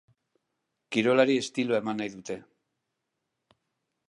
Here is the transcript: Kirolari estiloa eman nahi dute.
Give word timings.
Kirolari 0.95 1.37
estiloa 1.43 1.83
eman 1.83 2.01
nahi 2.03 2.15
dute. 2.15 2.39